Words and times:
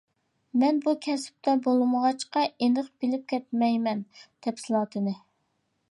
مەن 0.61 0.79
بۇ 0.85 0.93
كەسىپتە 1.07 1.53
بولمىغاچقا 1.67 2.45
ئېنىق 2.49 2.91
بىلىپ 3.05 3.31
كەتمەيمەن 3.35 4.03
تەپسىلاتىنى. 4.49 5.17